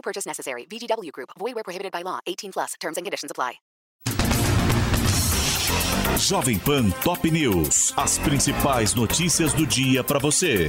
No 0.00 0.02
purchase 0.02 0.26
necessary. 0.26 0.64
VGW 0.64 1.12
Group. 1.12 1.30
Void 1.38 1.54
where 1.56 1.64
prohibited 1.64 1.92
by 1.92 2.02
law. 2.02 2.20
18 2.26 2.52
plus. 2.52 2.74
Terms 2.80 2.96
and 2.96 3.04
conditions 3.04 3.30
apply. 3.30 3.54
Jovem 6.16 6.58
Pan 6.58 6.90
Top 7.02 7.22
News. 7.24 7.92
As 7.96 8.18
principais 8.18 8.94
notícias 8.94 9.52
do 9.52 9.66
dia 9.66 10.02
para 10.02 10.18
você. 10.18 10.68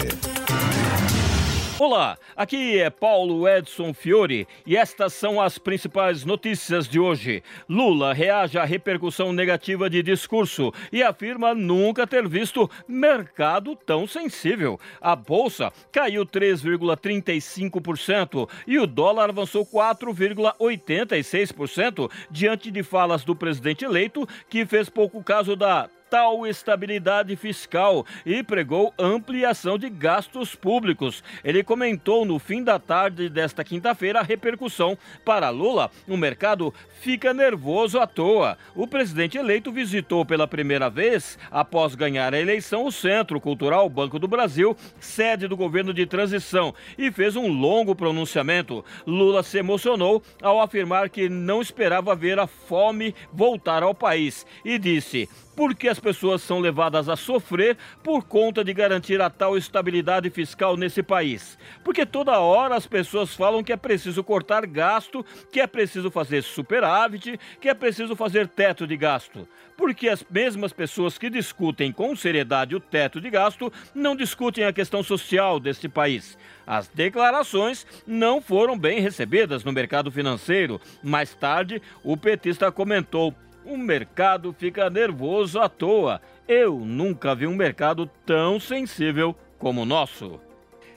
Olá, 1.83 2.15
aqui 2.37 2.79
é 2.79 2.91
Paulo 2.91 3.49
Edson 3.49 3.91
Fiore 3.91 4.47
e 4.67 4.77
estas 4.77 5.13
são 5.13 5.41
as 5.41 5.57
principais 5.57 6.23
notícias 6.23 6.87
de 6.87 6.99
hoje. 6.99 7.41
Lula 7.67 8.13
reage 8.13 8.59
à 8.59 8.63
repercussão 8.63 9.33
negativa 9.33 9.89
de 9.89 10.03
discurso 10.03 10.71
e 10.91 11.01
afirma 11.01 11.55
nunca 11.55 12.05
ter 12.05 12.27
visto 12.27 12.69
mercado 12.87 13.75
tão 13.75 14.05
sensível. 14.05 14.79
A 15.01 15.15
bolsa 15.15 15.73
caiu 15.91 16.23
3,35% 16.23 18.47
e 18.67 18.77
o 18.77 18.85
dólar 18.85 19.29
avançou 19.29 19.65
4,86% 19.65 22.11
diante 22.29 22.69
de 22.69 22.83
falas 22.83 23.23
do 23.23 23.35
presidente 23.35 23.83
eleito, 23.83 24.27
que 24.47 24.67
fez 24.67 24.87
pouco 24.87 25.23
caso 25.23 25.55
da 25.55 25.89
total 26.11 26.45
estabilidade 26.45 27.33
fiscal 27.37 28.05
e 28.25 28.43
pregou 28.43 28.93
ampliação 28.99 29.77
de 29.77 29.89
gastos 29.89 30.53
públicos. 30.53 31.23
Ele 31.41 31.63
comentou 31.63 32.25
no 32.25 32.37
fim 32.37 32.61
da 32.61 32.77
tarde 32.77 33.29
desta 33.29 33.63
quinta-feira 33.63 34.19
a 34.19 34.21
repercussão 34.23 34.97
para 35.23 35.49
Lula. 35.49 35.89
O 36.09 36.17
mercado 36.17 36.73
fica 36.99 37.33
nervoso 37.33 37.97
à 37.97 38.05
toa. 38.05 38.57
O 38.75 38.85
presidente 38.85 39.37
eleito 39.37 39.71
visitou 39.71 40.25
pela 40.25 40.45
primeira 40.45 40.89
vez, 40.89 41.39
após 41.49 41.95
ganhar 41.95 42.33
a 42.33 42.39
eleição, 42.41 42.85
o 42.85 42.91
Centro 42.91 43.39
Cultural 43.39 43.87
Banco 43.87 44.19
do 44.19 44.27
Brasil, 44.27 44.75
sede 44.99 45.47
do 45.47 45.55
governo 45.55 45.93
de 45.93 46.05
transição, 46.05 46.75
e 46.97 47.09
fez 47.09 47.37
um 47.37 47.47
longo 47.47 47.95
pronunciamento. 47.95 48.83
Lula 49.07 49.43
se 49.43 49.59
emocionou 49.59 50.21
ao 50.41 50.59
afirmar 50.59 51.09
que 51.09 51.29
não 51.29 51.61
esperava 51.61 52.13
ver 52.13 52.37
a 52.37 52.47
fome 52.47 53.15
voltar 53.31 53.81
ao 53.81 53.95
país 53.95 54.45
e 54.65 54.77
disse: 54.77 55.29
porque 55.61 55.87
as 55.87 55.99
pessoas 55.99 56.41
são 56.41 56.59
levadas 56.59 57.07
a 57.07 57.15
sofrer 57.15 57.77
por 58.03 58.23
conta 58.23 58.63
de 58.63 58.73
garantir 58.73 59.21
a 59.21 59.29
tal 59.29 59.55
estabilidade 59.55 60.27
fiscal 60.31 60.75
nesse 60.75 61.03
país. 61.03 61.55
Porque 61.83 62.03
toda 62.03 62.39
hora 62.39 62.75
as 62.75 62.87
pessoas 62.87 63.35
falam 63.35 63.63
que 63.63 63.71
é 63.71 63.77
preciso 63.77 64.23
cortar 64.23 64.65
gasto, 64.65 65.23
que 65.51 65.61
é 65.61 65.67
preciso 65.67 66.09
fazer 66.09 66.41
superávit, 66.41 67.39
que 67.61 67.69
é 67.69 67.75
preciso 67.75 68.15
fazer 68.15 68.47
teto 68.47 68.87
de 68.87 68.97
gasto. 68.97 69.47
Porque 69.77 70.09
as 70.09 70.25
mesmas 70.27 70.73
pessoas 70.73 71.19
que 71.19 71.29
discutem 71.29 71.91
com 71.91 72.15
seriedade 72.15 72.75
o 72.75 72.79
teto 72.79 73.21
de 73.21 73.29
gasto 73.29 73.71
não 73.93 74.15
discutem 74.15 74.63
a 74.63 74.73
questão 74.73 75.03
social 75.03 75.59
deste 75.59 75.87
país. 75.87 76.39
As 76.65 76.87
declarações 76.87 77.85
não 78.07 78.41
foram 78.41 78.75
bem 78.75 78.99
recebidas 78.99 79.63
no 79.63 79.71
mercado 79.71 80.11
financeiro. 80.11 80.81
Mais 81.03 81.35
tarde, 81.35 81.79
o 82.03 82.17
petista 82.17 82.71
comentou 82.71 83.35
o 83.65 83.77
mercado 83.77 84.53
fica 84.57 84.89
nervoso 84.89 85.59
à 85.59 85.69
toa. 85.69 86.21
Eu 86.47 86.79
nunca 86.79 87.35
vi 87.35 87.47
um 87.47 87.55
mercado 87.55 88.09
tão 88.25 88.59
sensível 88.59 89.35
como 89.57 89.81
o 89.81 89.85
nosso. 89.85 90.39